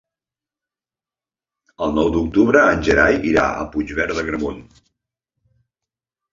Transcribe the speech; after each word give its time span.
El 1.87 1.93
nou 1.99 2.09
d'octubre 2.17 2.65
en 2.71 2.83
Gerai 2.89 3.19
irà 3.35 3.47
a 3.61 3.69
Puigverd 3.77 4.19
d'Agramunt. 4.21 4.61